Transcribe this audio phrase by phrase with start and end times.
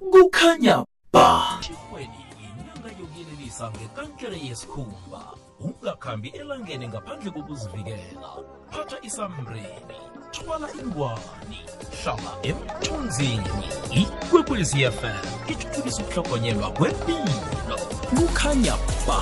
[0.00, 1.60] kukhanya ba.
[1.96, 5.22] Inyanga yokuyelelisa ngekankere yesikhumba.
[5.60, 8.30] Ungakhambi elangeni ngaphandle kokuzivikela.
[8.70, 9.96] Phatha isambreni
[10.32, 11.60] thwala ingwani.
[12.02, 13.64] Hlala emthunzini.
[13.90, 17.78] Ikwekwezi fm ithuthukisa ukuhlogonyelwa kwempilo.
[18.16, 18.76] Kukhanya
[19.06, 19.20] ba.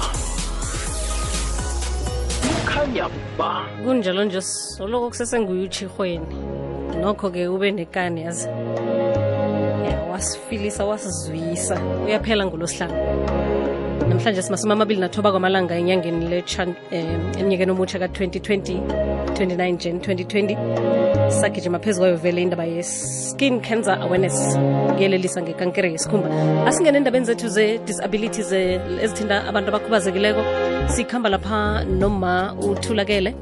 [2.43, 3.67] Kukhanya ba.
[3.85, 6.37] Kunjalo nje soloko kusesenguyutshirhweni
[7.01, 8.49] nokho-ke ube nekani yazi.
[8.49, 8.94] ya
[10.25, 11.77] wasifilisa wasizwisa
[12.07, 12.95] uyaphela ngolosihlanu
[14.09, 18.81] namhlanje simasumi amabili nathoba kwamalanga enyangeni letsha eh, omutsha ka-2020
[19.35, 24.59] 29 jan 2020 sagijima phezu kwayo vele indaba ye-skin cancer awareness
[24.97, 26.29] kuyelelisa ngekankere yesikhumba.
[26.67, 30.43] Asingene endabeni zethu ze-disability ze- ezithinta abantu abakhubazekileko
[30.89, 33.35] sikhamba lapha noma uthulakele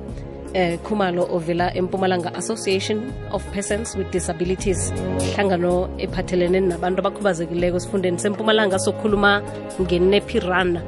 [0.55, 4.93] eh khumalo ovela empumalanga association of persons with disabilities.
[5.35, 9.43] Hlangano ephathelene nabantu abakhubazekileko esifundeni sempumalanga sokhuluma
[9.81, 10.83] ngenepirana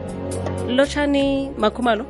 [0.69, 2.05] lotshani makhumalo?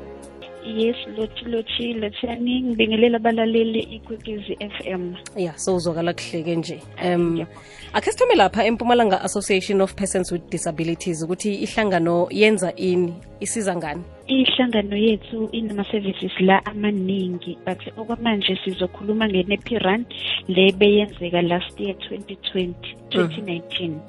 [0.64, 5.14] Yes lothi lothi lotshani ngibingelela abalaleli ikwekwezi m.
[5.36, 6.83] Ya sowuzwakala kuhleke nje.
[7.05, 7.47] Um
[7.92, 14.03] akhe sithome lapha empumalanga association of persons with disabilities ukuthi ihlangano yenza ini isiza ngani
[14.27, 20.05] ihlangano yethu inama-services la amaningi but okwamanje sizokhuluma nge-nepiran
[20.48, 22.72] le beyenzeka last year 2020
[23.11, 24.00] 2019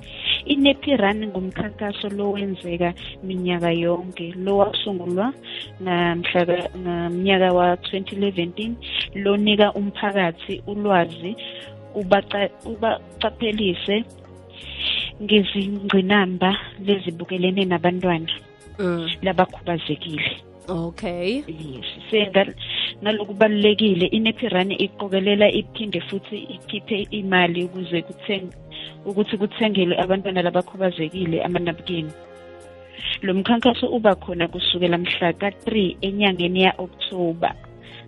[0.46, 2.94] inepiran ngumkhankaso lo wenzeka
[3.24, 5.34] minyaka yonke lo wasungulwa
[5.84, 6.42] ngamhla
[6.78, 8.72] ngamnyaka wa-2011
[9.16, 11.36] lonika umphakathi ulwazi
[11.96, 14.04] ubaca- ubaqaphelise
[15.24, 16.52] ngezingqinamba
[16.86, 18.32] lezibukelene nabantwana.
[18.32, 18.45] mm.
[19.22, 20.32] Labakhubazekile.
[20.68, 21.44] Okay.
[21.46, 22.46] Yes senga
[23.04, 28.50] ngalokubalulekile inepirani iqokelela iphinde futhi ikhiphe imali ukuze kutheng
[29.06, 32.12] ukuthi kuthengelwe abantwana labakhubazekile amanapukeni
[33.22, 37.56] lo mkhankaso uba khona kusukela mhla ka-3 enyangeni ya-oktoba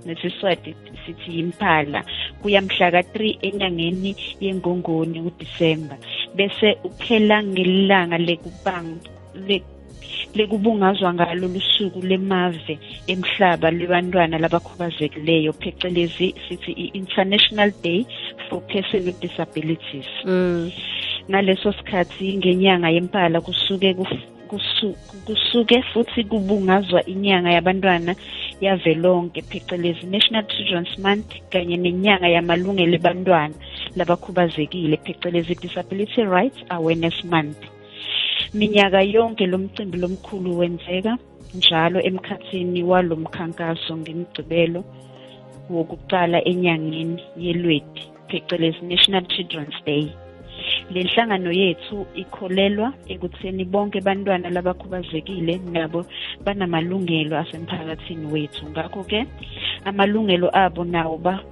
[0.05, 0.75] nesiswati
[1.05, 2.01] sithi yimphala
[2.41, 5.95] kuya mhla ka-3 enyangeni yengongoni udisemba
[6.35, 8.97] bese uphela ngelanga lekubang
[9.47, 9.61] le
[10.33, 18.05] lekubungazwa ngalo lusuku lemave emhlaba lebantwana labakhubazekileyo phecelezi sithi i-international day
[18.49, 20.71] for person with disabilities mm.
[21.29, 28.15] ngaleso sikhathi ngenyanga yempala kusuke kuf- kusu- kusuke futhi kubungazwa inyanga yabantwana
[28.61, 33.53] yavelonke phecelezi national children's month kanye nenyanga yamalungelo ebantwana
[33.95, 37.57] labakhubazekile phecelezi disability rights awareness month
[38.53, 41.17] minyaka yonke lo mcimbi lomkhulu wenzeka
[41.53, 44.83] njalo emkhathini walo mkhankaso ngemigcibelo
[45.69, 50.07] wokuqala enyangeni yelweti phecelezi national children's day.
[50.91, 56.05] Le nhlangano yethu ikholelwa ekutheni bonke bantwana labakhubazekile nabo
[56.45, 58.65] banamalungelo asemphakathini wethu.
[58.69, 59.25] Ngakho-ke
[59.85, 61.43] amalungelo abo nawo ba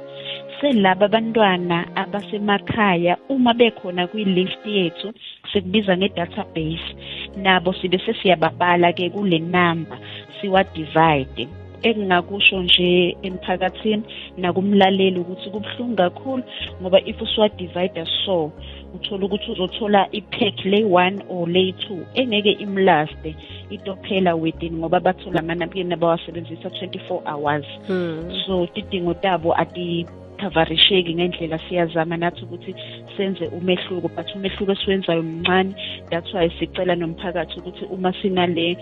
[0.60, 5.12] selaba abantwana abasemakhaya uma bekhona kwi-list yethu
[5.52, 6.88] sikubiza nge-database
[7.36, 9.98] nabo sibe sesiyababala-ke kule namba
[10.40, 11.48] siwadivide
[11.82, 14.02] engingakusho nje emphakathini
[14.36, 16.42] nakumlaleli ukuthi kubuhlungu kakhulu
[16.82, 18.52] ngoba if usuwadivida so
[18.94, 23.36] uthola ukuthi uzothola ipack le-one or le-two engeke imlaste
[23.70, 28.30] itophela within ngoba bathola amanapukeni abawasebenzisa 24 hours Hmm.
[28.46, 30.06] so tidingo tabo ati
[30.36, 32.74] ayikhavarisheki ngendlela siyazama nathi ukuthi
[33.16, 35.74] senze umehluko but umehluko esiwenzayo mncane
[36.10, 38.76] that's why sicela nomphakathi ukuthi uma sinale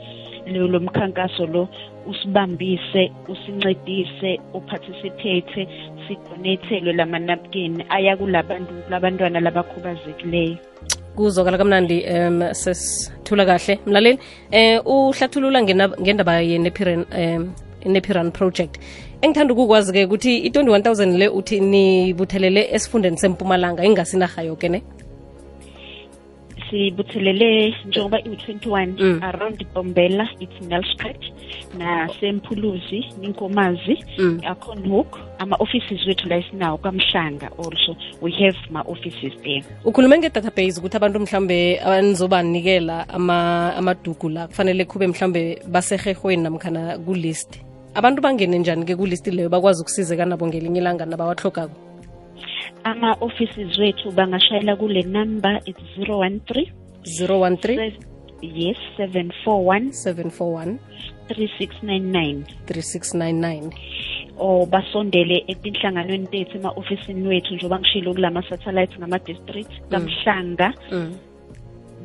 [0.46, 1.68] lo mkhankaso lo
[2.06, 5.68] usibambise usincedise uparticipate
[6.08, 10.56] sidonethelwe lamanapukeni aya kulabantu labantwana labakhubazekileyo.
[11.16, 13.78] Kuzokala kamnandi um sesithula kahle.
[13.86, 14.18] Mlaleli
[14.50, 17.06] eh uhlathulula ngendaba ye-nepiran
[18.26, 18.78] um project.
[19.22, 24.82] Engithanda ukukwazi-ke ukuthi i-21 000 le uthi nibuthelele esifundeni sempumalanga ingasinarha yoke ne
[26.70, 29.22] sibuthelele njengoba iwu-21 Mm.
[29.22, 31.16] around bombela it's nelsprat
[31.78, 34.40] nasemphuluzi ninkomazi Mm.
[34.46, 37.96] akhonhook ama-offices wethu la esinawo kamhlanga also.
[38.22, 39.64] We have ma-offices there.
[39.84, 47.60] Ukhulume nge-database ukuthi abantu mhlawumbe anizobanikela ama- amadugu la kufanele kube mhlambe basehehweni namkhana kulist.
[47.94, 51.70] Abantu bangene njani-ke kulist leyo bakwazi ukusizeka nabo ngelinye ilanga nabawahlogako
[52.84, 56.72] ama-offices wethu bangashayela kule number it's 013
[57.04, 57.92] 013
[58.42, 60.78] yes 741 741
[61.28, 63.72] 3699 3699
[64.38, 71.14] or basondele etinhlanganweni tethu ema-ofisini wethu njengoba ngishilo kulama satellites ngama-district kamhlanga mm.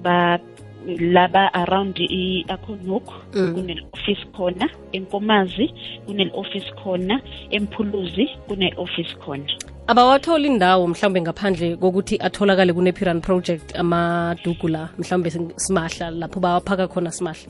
[0.04, 0.40] ba
[1.00, 3.54] laba around i-akhonhook Mm.
[3.56, 5.74] kune-office khona enkomazi
[6.06, 9.46] kune-office khona emphuluzi kune-office khona.
[9.92, 17.12] Abawatholi indawo mhlawumbe ngaphandle kokuthi atholakale kune-piran project amadugu la mhlawumbe simahla lapho bawaphaka khona
[17.12, 17.50] simahla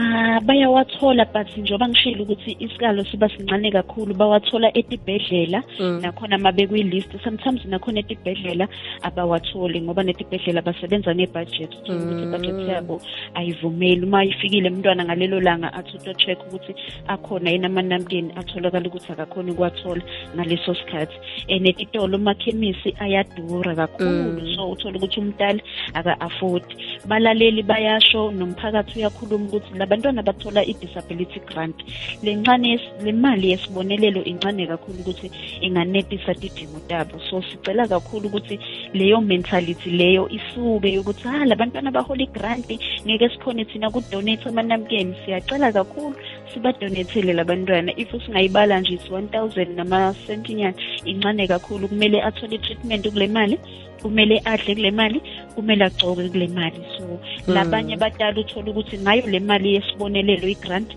[0.00, 5.62] Ah bayawathola but njengoba ngishilo ukuthi isikalo siba sincane kakhulu bawathola etibhedlela.
[5.78, 6.00] Mm.
[6.00, 8.68] nakhona mabekwilist sometimes nakhona etibhedlela
[9.02, 13.00] abawatholi ngoba netibhedlela basebenza ngebudget uthola ukuthi ibudget yabo
[13.34, 14.06] ayivumeli.
[14.06, 16.74] Uma ifikile umntwana ngalelo langa athi uto check ukuthi
[17.06, 20.02] akhona yini amanamkeni atholakala ukuthi akakhoni ukuwathola
[20.34, 21.16] ngaleso sikhathi.
[21.48, 25.60] And etitolo amakhemisi ayadura kakhulu so uthola ukuthi umdala
[25.94, 26.64] aka-afford.
[27.04, 31.74] Balaleli bayasho nomphakathi uyakhuluma ukuthi labantwana bathola i-disability grant.
[32.22, 37.18] Lencane yes- le mali yesibonelelo incane kakhulu ukuthi inganetisa tidingo tabo.
[37.30, 38.58] So sicela kakhulu ukuthi
[38.94, 45.14] leyo mentality leyo isuke yokuthi ha labantwana bahola igranti ngeke sikhone thina kudonate amanamkeni.
[45.24, 46.14] Siyacela kakhulu
[46.52, 47.92] sibadonethele labantwana.
[47.96, 50.74] If singayibala nje it's 1000 namasentinyana
[51.04, 51.88] incane kakhulu.
[51.88, 53.58] Kumele athole i-treatment kule mali
[54.02, 55.22] kumele adle kule mali
[55.54, 56.82] kumele agcoke kule mali.
[56.96, 57.20] So
[57.52, 60.90] labanye badala uthole ukuthi ngayo le mali yesibonelelo i-grant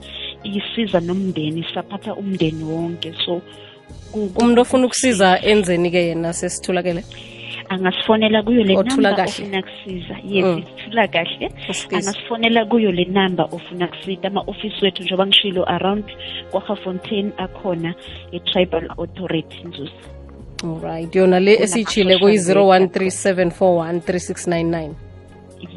[0.44, 3.14] isiza nomndeni saphatha umndeni wonke.
[3.26, 3.42] So
[4.14, 7.04] umuntu ofuna ukusiza enzeni-ke yena sesitholakele
[7.74, 9.32] angasifonela kuyo le Othula number kahle.
[9.44, 10.58] ofuna kusiza yes Mm.
[10.60, 11.98] ithula kahle Usiza.
[11.98, 16.04] angasifonela kuyo le number ofuna kusida ama-ofisi wethu njengoba ngishilo around
[16.52, 17.96] kwahafontein akhona
[18.32, 19.92] i-tribal authority nzuza
[20.64, 24.90] alright yona le esiyitshile kuyi-013 741 3699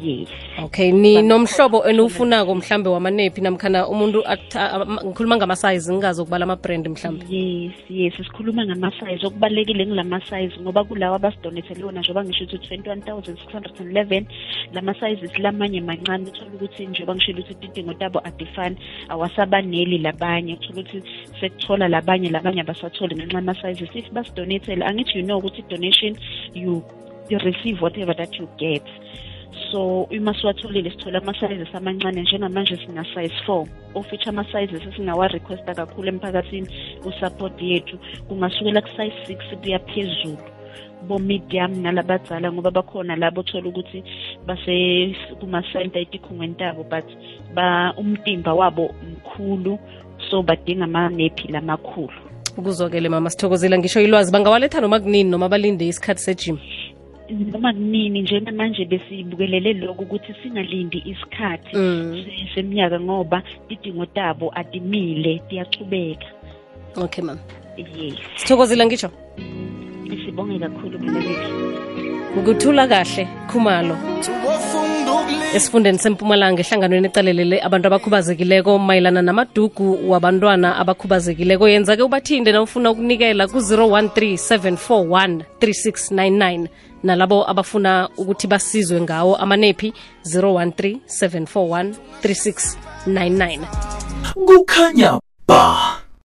[0.01, 0.29] yes.
[0.63, 4.23] Okay ni nomhlobo eniwufunako mhlambe wamanephi namkhana umuntu
[5.05, 7.25] ngikhuluma ngamasayizi ngingazi ukubala ama-brand mhlambe.
[7.29, 14.23] Yes yes sikhuluma ngamasayizi okubalulekile ngilamasayizi ngoba kulawa abasidonethele wona njengoba ngisho ukuthi 21611
[14.73, 18.77] lama-sizes lamanye mancane uthola ukuthi njengoba ngishilo ukuthi idingo tabo adifani
[19.09, 20.53] awasabaneli labanye.
[20.53, 21.03] Uthola ukuthi
[21.39, 23.89] sekuthola labanye labanye abasatholi ngenxa yama-sizes.
[23.95, 26.17] If basidonethele angithi you know ukuthi i-donation
[26.53, 26.83] you,
[27.29, 28.83] you receive whatever that you get.
[29.71, 33.67] So uma siwatholile sithola ama-sizes amancane njengamanje sina-size four.
[33.95, 36.67] Ofitsha ama-sizes esingawa-requesta kakhulu emphakathini
[37.05, 37.97] usupport yethu.
[38.27, 40.37] Kungasukela ku-size six kuya phezulu
[41.07, 44.03] bo-medium nalabadzala ngoba bakhona labo othola ukuthi
[44.45, 47.05] base kuma-center etikhungweni tabo but
[47.53, 49.79] ba umtimba wabo mkhulu
[50.29, 52.13] so badinga amanephi lamakhulu
[52.63, 56.57] kuzokele mama sithokozela ngisho ilwazi bangawaletha noma kunini noma balinde isikhathi sejim
[57.29, 62.25] noma kunini njengamanje besibukelele lokhu ukuthi singalindi isikhathi Mm.
[62.55, 66.27] seminyaka ngoba idingo tabo adimile tiyachubeka
[66.95, 67.39] okay mam
[67.77, 68.15] yes.
[68.35, 69.09] Sithokozile ngisho
[70.25, 70.99] sibonge kakhulu
[72.37, 73.97] ukuthula kahle khumalo.
[75.55, 83.47] Esifundeni sempumalanga ehlanganweni ecalelele abantu abakhubazekileko mayelana namadugu wabantwana abakhubazekileko yenza-ke ubathinde na ufuna ukunikela
[83.47, 86.67] ku-013 741 3699
[87.03, 89.93] nalabo abafuna ukuthi basizwe ngawo amanephi?
[90.25, 93.59] 013 741 3699
[94.45, 96.06] kukhanya ba